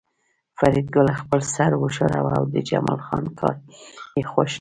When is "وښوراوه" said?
1.81-2.31